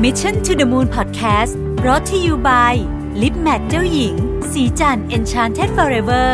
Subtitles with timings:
[0.00, 1.52] Mission to the Moon Podcast
[1.86, 2.74] รอ t ธออยู่ by
[3.22, 4.14] ลิปแมทเจ้าหญิง
[4.52, 6.28] สีจัน Enchanted Forever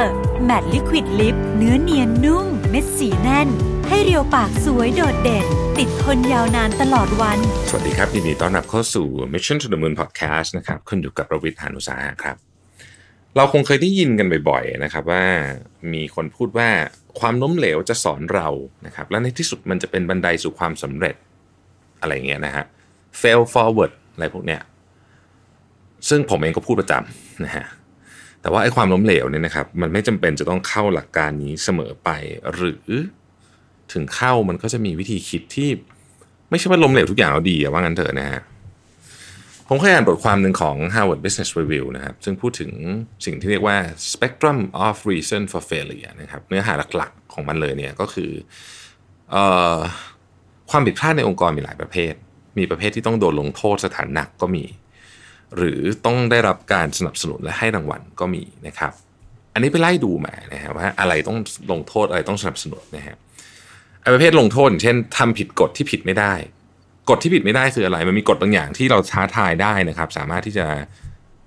[0.49, 3.49] Matte Liquid Lip เนื้อเนียนนุ่ม เม็ดสีแน่น
[3.89, 5.47] ให้เรียวปากสวยโดดเด่น
[5.79, 12.37] ติดทนยาวนานตลอดวัน สวัสดีครับยินดีต้อนรับเข้าสู่ Mission to the Moon Podcast นะครับคุณอยู่กับประวิทย์หานุสาหะครับ
[13.37, 15.25] เราคงเคยได้ยินกันบ่อยๆนะครับว่า
[15.93, 16.69] มีคนพูดว่า
[17.21, 18.49] ความล้มเหลวจะสอนเรา
[18.87, 21.17] นะครับและในที่สุดมันจะเป็นบันไดสู่ความสำเร็จ
[22.01, 22.67] อะไรเงี้ยนะฮะ
[23.21, 24.61] fail forward อะไรพวกเนี้ย
[26.09, 27.67] ซึ่งผมเองก็พูดประจำนะฮะ
[28.43, 32.11] แต่ว่าไอ้ความล้มเหลวเนี่ยนะครับ มันไม่จำเป็นจะต้องเข้าหลักการนี้เสมอไป
[32.55, 32.89] หรือ
[33.93, 35.71] ถึงเข้ามันก็จะมีวิธีคิดที่
[36.51, 38.43] ไม่ใช่ว่าล้มเหลวทุกอย่างเราดีอะว่างั้นเถอะนะฮะ
[39.69, 42.71] ผมเคยอ่านบทความหนึ่งของ Harvard Business Review นะครับ ซึ่งพูดถึง
[43.25, 43.77] สิ่งที่เรียกว่า
[44.13, 48.31] spectrum of reason for failure นะครับ เนื้อหาหลักๆของมันเลยเนี่ยก็คือ
[49.35, 49.37] อ
[49.77, 49.79] อ
[50.71, 52.15] ความผิดพลาดในองค์กรมีหลายประเภท
[52.61, 54.65] มีประเภทที่ต้องโดนลงโทษสถานหนักก็มี
[55.57, 58.93] หรือต้องได้รับการสนับสนุนและให้รางวัลก็มีนะครับ
[59.55, 61.39] อันนี้ไปไล่ดูมานะฮะว่าอะไรต้อง
[61.73, 63.17] ลงโทษอะไรต้องสนับสนุนนะฮะ
[64.03, 66.33] ไอ้ประเภทลงโทษอย่างเช่นทำผิดกฎที่ผิดไม่ได้
[67.11, 70.67] กฎที่ผิดไม่ได้คืออะไร มันมีกฎบางอย่างที่เราท้าทายได้นะครับ สามารถที่จะ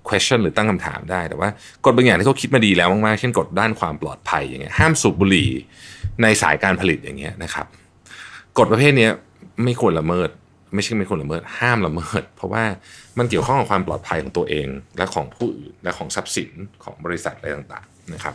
[0.08, 1.48] question หรือตั้งคำถามได้ แต่ว่า
[1.84, 5.50] กฎบางอย่างที่เขาคิดมาดีแล้วมากๆ เช่นกฎด้านความปลอดภัยอย่างเงี้ย ห้ามสูบบุหรี่
[6.22, 7.66] ในสายการผลิตอย่างเงี้ยนะครับ
[8.58, 9.08] กฎประเภทนี้
[9.64, 10.28] ไม่ควรละเมิด
[10.74, 12.64] ไม่ใช่ไม่ควรละเมิดห้ามละเมิด เพราะว่า
[13.18, 16.50] มันเกี่ยวข้องกับความปลอดภัยของตัวเอง และของผู้อื่นและของทรัพย์สิน
[16.84, 18.34] ของบริษัทอะไรต่างๆนะครับ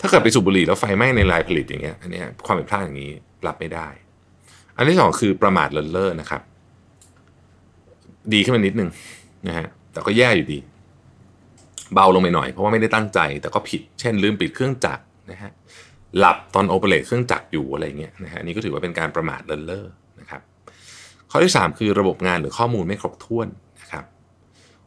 [0.00, 3.12] ถ้าเกิดไปสูบบุหรี่แล้วไฟไหม้ในลายผลิตอย่างเงี้ยอันนี้ความผิดพลาดอย่างนี้
[3.46, 3.88] รับไม่ได้
[4.76, 6.42] อันที่สองคือประมาทเลินเล่อนะครับ
[8.32, 8.90] ดีขึ้นมานิดนึง
[9.46, 10.58] นะฮะแต่ก็แย่อยู่ดี
[11.94, 15.50] เบาลงไปหน่อยเพราะว่าไม่ได้ตั้งใจ แต่ก็ผิดเช่นลืมปิดเครื่องจักรนะฮะ
[16.18, 19.86] หลับตอนโอเปเรตเครื่องจักรอยู่อะไรเงี้ยนะฮะนนี้ก็ถือว่าเป็นการประมาทเลินเล่อ
[21.34, 23.48] ข้อที่ 3 คือระบบงานหรือข้อมูลไม่ครบถ้วน
[23.80, 24.04] นะครับ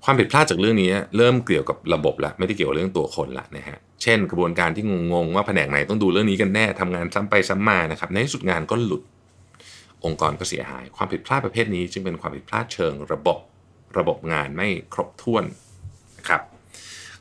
[0.04, 9.04] ความผิดพลาดจากเรื่องนี้เริ่มเกี่ยวกับระบบละไม่ได้เกี่ยวกับเรื่องตัวคนละนะฮะเช่น กระบวนการที่งงๆว่าแผนกไหนต้องดูเรื่องนี้กันแน่ทำงานซ้ำไปซ้ำมานะครับในที่สุดงานก็หลุด
[10.06, 13.40] องค์กรก็เสียหาย ความผิดพลาดประเภทนี้ จึงเป็นความผิดพลาดเชิงระบบ
[13.98, 15.44] ระบบงานไม่ครบถ้วน
[16.18, 16.42] นะครับ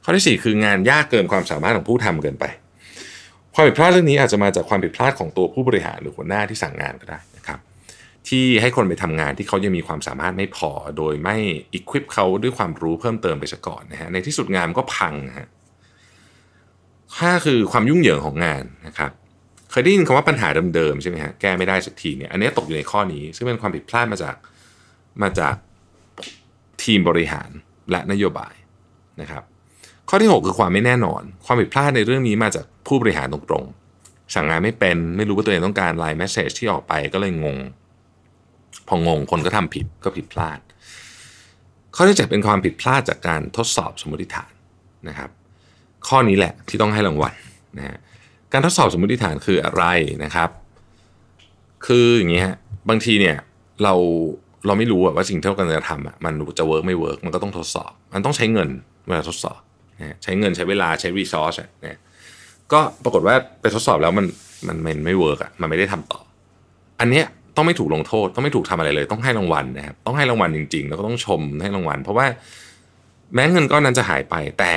[0.04, 2.44] ข้อที่ 4 คืองานยากเกินความสามารถของผู้ทำเกินไป
[3.54, 7.58] ความผิดพลาดเรื่องนี้อาจจะมาจากความผิดพลาดของตัวผู้บริหารหรือหัวหน้าที่สั่งงานก็ได้นะครับ
[8.28, 11.36] ที่ให้คนไปทำงานที่เขายังมีความสามารถไม่พอ โดยไม่
[11.74, 15.48] อิควิปเขาด้วยความรู้เพิ่มเติมไปซะก่อนนะฮะในที่สุดงานก็พังนะฮะ
[17.18, 19.12] ห้าคือความยุ่งเหยิงของงานนะครับ
[19.70, 24.36] เคยได้ยินคำว่าปัญหาเดิมๆใช่ไหมฮะแก้ไม่ได้สักทีเนี่ยอันนี้ตกอยู่ในข้อนี้ ซึ่งเป็นความผิดพลาดมาจาก
[25.22, 25.54] มาจาก
[26.82, 27.50] ทีมบริหาร
[27.90, 28.54] และนโยบาย
[29.20, 29.42] นะครับ
[30.08, 37.56] ข้อที่ 6 คือความไม่แน่นอน ความผิดพลาดในเรื่องนี้มาจากผู้บริหารตรงๆสั่งงานไม่เป็นไม่รู้ว่าตัวเองต้องการอะไร message ที่ออกไปก็เลยงง
[38.88, 40.58] พองงคนก็ทำผิดก็ผิดพลาด
[41.96, 44.52] ข้อที่7เป็นความผิดพลาดจากการทดสอบสมมติฐาน
[45.08, 45.30] นะครับ
[46.08, 47.34] ข้อนี้แหละที่ต้องให้รางวัล
[47.78, 47.98] นะฮะ
[48.52, 49.84] การทดสอบสมมติฐานคืออะไร
[50.24, 50.50] นะครับ
[51.86, 52.56] คืออย่างนี้ฮะ
[52.88, 53.36] บางทีเนี่ย
[53.82, 53.94] เรา
[54.66, 58.68] เราไม่รู้ว่าสิ่งที่เรากำลังจะทำอะมันจะ work ไม่ work มันก็ต้องทดสอบ มันต้องใช้เงิน
[59.06, 59.60] เวลาทดสอบ
[60.00, 61.98] นะใช้เงินใช้เวลาใช้ resource อะนะ
[62.72, 64.26] ก็ปรากฏว่าไปทดสอบแล้วมัน
[64.66, 66.20] มันมันไม่ work อะมันไม่ได้ทำต่อ
[67.00, 67.26] อันเนี้ย
[67.56, 72.26] ต้องไม่ถูกลงโทษ ต้องไม่ถูกทำอะไรเลย ต้องให้รางวัลนะครับต้องให้รางวัลจริง ๆ แล้วก็ต้องชมให้รางวัล เพราะว่า
[73.34, 74.74] แม้เงินก้อนนั้นจะหายไปแต่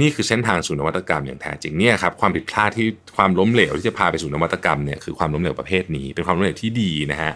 [0.00, 7.32] นี่คือเส้นทางสู่นวัตกรรมอย่างแท้จริงเนี่ยครับความผิดพลาดที่ความล้มเหลวที่จะพาไปสู่นวัตกรรมเนี่ยคือความล้มเหลวประเภทนี้ เป็นความล้มเหลวที่ดีนะฮะ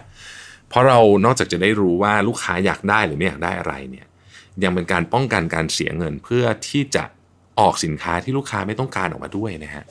[0.69, 4.05] เพราะเรานอกจากจะได้รู้ว่าลูกค้าอยากได้หรือไม่อยากได้อะไรเนี่ย
[4.63, 7.03] ยังเป็นการป้องกันการเสียเงินเพื่อที่จะ
[7.59, 9.83] ออกสินค้าที่ลูกค้าไม่ต้องการออกมาด้วยนะฮะ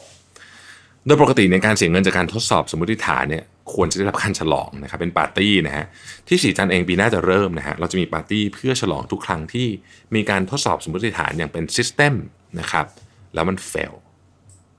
[1.06, 3.44] โดยปกติในการเสียเงินจากการทดสอบสมมติฐานเนี่ย
[3.75, 5.86] ควรจะได้รับการฉลองนะครับเป็นปาร์ตี้นะฮะ
[6.28, 9.69] ที่ศรีจันทร์เองปีหน้าจะเริ่มนะฮะเราจะมีปาร์ตี้เพื่อฉลองทุกครั้งที่
[10.14, 12.15] มีการทดสอบสมมติฐานอย่างเป็น system
[12.60, 12.86] นะครับ
[13.34, 13.94] แล้วมัน fail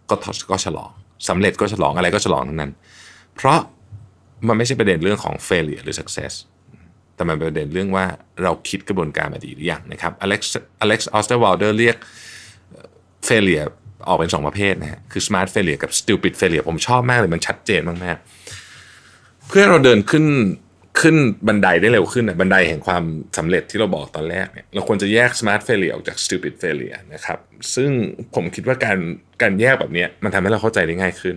[0.10, 0.16] ก็
[0.52, 0.92] ก็ฉลอง
[1.30, 2.72] สำเร็จก็ฉลองอะไรก็ฉลองทั้งนั้น
[3.36, 3.60] เพราะ
[4.48, 6.34] มันไม่ใช่ประเด็นเรื่องของ failure หรือ success
[7.16, 8.06] แต่มันเป็นประเด็นเรื่องว่า
[8.44, 11.98] เราคิดกระบวนการมาดีหรือยังนะครับ Alex Alex Osterwalder แยก
[13.30, 13.70] failure
[14.08, 18.61] ออกเป็นสองประเภทนะฮะคือ smart failure กับ stupid failure ผมชอบมากเลย มันชัดเจนมากๆ
[19.48, 20.26] เพื่อเราเดินขึ้น
[21.02, 21.16] ขึ้น
[21.48, 23.04] บันไดได้เร็วขึ้นนะบันไดแห่งความ
[23.38, 27.40] สำเร็จที่เราบอกตอนแรกเนี่ยเราควรจะแยก smart failure ออกจาก stupid failure นะครับ
[27.76, 27.90] ซึ่ง
[28.36, 28.98] ผมคิดว่าการ
[29.42, 31.36] การแยกแบบนี้มันทำให้เราเข้าใจได้ง่ายขึ้น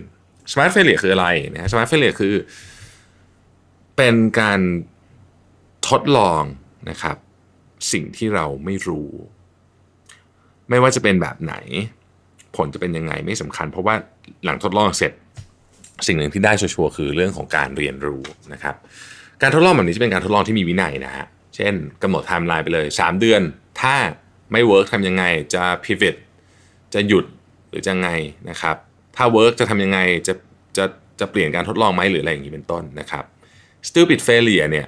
[0.51, 2.35] smart failure คืออะไรนะ smart failure คือ
[3.97, 4.59] เป็นการ
[5.89, 6.43] ทดลอง
[6.89, 7.17] นะครับ
[7.91, 9.09] สิ่งที่เราไม่รู้
[10.69, 11.55] ไม่ว่าจะเป็นแบบไหน
[12.55, 13.95] ผลจะเป็นยังไงไม่สำคัญ เพราะว่า
[14.45, 15.11] หลังทดลองเสร็จ
[16.07, 18.75] สิ่งหนึ่งที่ได้ชัวร์คือเรื่องของการเรียนรู้นะครับ
[19.41, 21.25] การทดลองแบบนี้จะเป็นการทดลองที่มีวินัยนะฮะ
[21.55, 23.41] เช่นกำหนดไทม์ไลน์ไปเลย 3 เดือน
[23.81, 23.95] ถ้า
[24.51, 26.15] ไม่ work ทำยังไงจะ pivot
[26.93, 27.25] จะหยุด
[27.69, 28.09] หรือจะไง
[28.49, 28.75] นะครับ
[29.15, 30.33] ถ้า work จะทำยังไงจะ
[30.77, 30.85] จะ
[31.19, 33.23] จะเปลี่ยนการทดลองไหมหรืออะไรอย่างนี้เป็นต้นนะครับ
[33.89, 34.87] stupid failure เนี่ย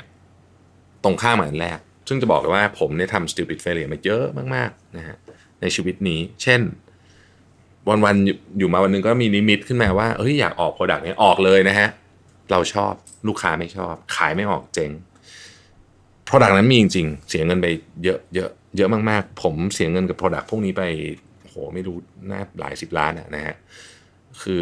[1.04, 4.26] ตรงข้ามกับอันแรก ซึ่งจะบอกเลยว่าผมเนี่ยทำ stupid failure มาเยอะ
[4.56, 5.18] มากๆนะฮะ
[5.62, 6.62] ในชีวิตนี้ เช่น
[7.90, 11.88] วันวันๆอยู่มาวันหนึ่งก็มีนิมิตขึ้นมาว่าเฮ้ยอยากออก product นี้ออกเลยนะฮะ
[12.52, 12.94] เราชอบ
[13.28, 14.92] ลูกค้าไม่ชอบ ขายไม่ออกเจ๊ง
[16.28, 17.68] Product นั้นมีจริงๆ เสียเงินไป
[18.04, 20.84] เยอะเยอะเยอะมากๆ ผมเสียเงินกับ Product พวกนี้ไป
[21.44, 21.98] โหไม่รู้
[22.32, 23.56] น่าหลายสิบล้านอะนะฮะ
[24.42, 24.60] คือ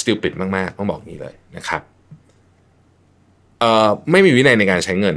[0.00, 1.82] stupid มากๆ ต้องบอกนี้เลยนะครับ
[3.60, 5.16] เอ่อไม่มีวินัยในการใช้เงิน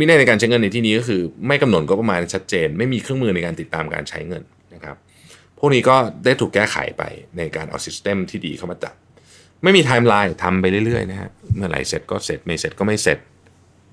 [0.00, 4.42] วินัยในการใช้เงินในที่นี้ก็คือ ไม่กำหนดงบประมาณชัดเจน ไม่มีเครื่องมือในการติดตามการใช้เงิน
[4.74, 4.96] นะครับ
[5.64, 7.02] พวกนี้ก็ได้ถูกแก้ไขไป
[7.36, 8.94] ในการเอา system ที่ดีเข้ามาจับ
[9.62, 13.18] ไม่มีไทม์ไลน์ทำไปเรื่อยๆนะฮะเมื่อไหร่เสร็จก็เสร็จไม่เสร็จก็ไม่เสร็จ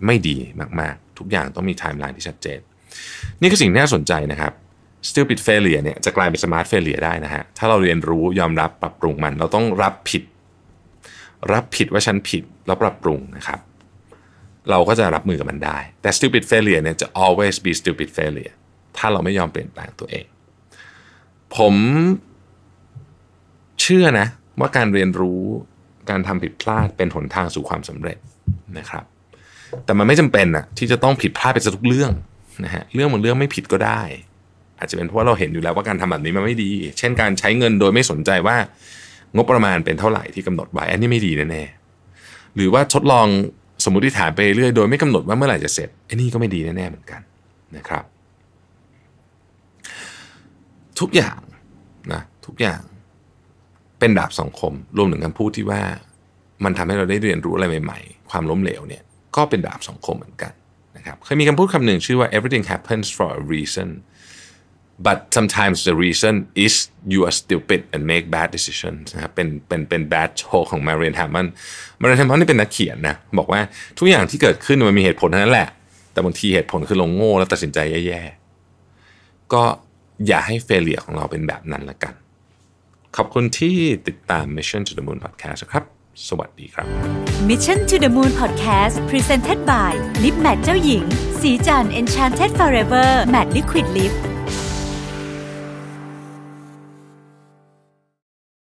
[0.05, 0.37] ไม่ดี
[0.79, 2.59] มากๆ ทุกอย่างต้องมีไทม์ไลน์ที่ชัดเจน
[3.41, 4.53] นี่คือสิ่งที่น่าสนใจนะครับ
[5.09, 10.23] stupid failure เนี่ยจะกลายเป็น smart failure ได้นะฮะถ้าเราเรียนรู้ยอมรับปรับปรุงมัน เราต้องรับผิด
[11.53, 13.59] รับผิดว่าฉันผิดแล้วปรับปรุงนะครับ
[14.69, 18.53] เราก็จะรับมือกับมันได้ แต่ stupid failure เนี่ยจะ always be stupid failure
[18.97, 20.25] ถ้าเราไม่ยอมเปลี่ยนแปลงตัวเอง
[21.57, 21.75] ผม
[23.81, 24.27] เชื่อนะ
[24.59, 25.43] ว่าการเรียนรู้
[26.09, 28.17] การทำผิดพลาดเป็นหนทางสู่ความสำเร็จ
[28.77, 29.03] นะครับ
[29.85, 32.11] แต่มันไม่จำเป็นอะที่จะต้องผิดพลาดไปซะทุกเรื่อง
[32.63, 34.01] นะฮะเรื่องบางเรื่องไม่ผิดก็ได้
[34.79, 38.57] อาจจะเป็นเพราะเราเห็นอยู่แล้วว่าการทำแบบนี้มันไม่ดี เช่นการใช้เงินโดยไม่สนใจว่า
[39.35, 43.27] งบประมาณเป็นเท่าไหร่ที่กำหนดไว้อันนี้ไม่ดีแน่ๆหรือว่าทดลอง
[43.83, 47.21] สมมติฐานไปเรื่อยโดยไม่กำหนดว่าเมื่อไหร่จะเสร็จอันนี้ก็ไม่ดีแน่ๆเหมือนกัน
[47.77, 48.03] นะครับ
[50.99, 51.39] ทุกอย่าง
[52.13, 52.81] นะทุกอย่าง
[53.99, 55.81] เป็นดาบสองคม รวมถึงคำพูดที่ว่า
[56.63, 59.03] มันทำให้เราได้เรียนรู้อะไรใหม่ๆ ความล้มเหลวเนี่ย
[59.35, 60.53] ก็เป็นดาบสองคมเหมือนกัน
[60.97, 63.89] นะครับเคยมีคำพูดคำหนึ่งชื่อว่า everything happens for a reason
[65.07, 66.33] but sometimes the reason
[66.65, 66.73] is
[67.13, 71.49] you are stupid and make bad decisions นะครับเป็นเป็นเป็น bad joke ของ Marian Hammond
[72.01, 73.61] Marian Hammond นี่เป็นนักเขียนนะบอกว่า
[73.99, 75.69] ทุกอย่างที่เกิดขึ้นมันมีเหตุผลเท่านั้นแหละ
[76.11, 79.63] แต่บางทีเหตุผลคือเราโง่แล้วตัดสินใจแย่ๆก็
[80.27, 82.13] อย่าให้เฟลเลียของเราเป็นแบบนั้นละกัน
[83.15, 83.77] ขอบคุณที่
[84.07, 85.83] ติดตาม Mission to the Moon Podcast ครับ
[86.27, 86.85] สวัสดีครับ
[87.49, 89.91] Mission to the Moon Podcast Presented by
[90.23, 91.03] Lip Matte เจ้าหญิง
[91.41, 94.13] สีจัน Enchanted Forever Matte Liquid Lip